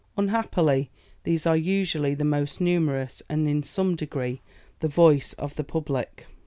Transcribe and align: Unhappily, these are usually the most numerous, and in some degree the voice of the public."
Unhappily, 0.17 0.89
these 1.25 1.45
are 1.45 1.55
usually 1.55 2.15
the 2.15 2.25
most 2.25 2.59
numerous, 2.59 3.21
and 3.29 3.47
in 3.47 3.61
some 3.61 3.95
degree 3.95 4.41
the 4.79 4.87
voice 4.87 5.33
of 5.33 5.53
the 5.57 5.63
public." 5.63 6.25